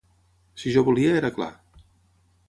Si 0.61 0.71
jo 0.75 0.83
volia, 0.87 1.11
era 1.19 1.31
clar. 1.35 1.51